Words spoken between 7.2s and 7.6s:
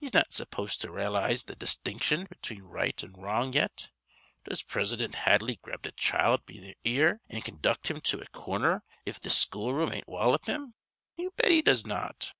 an'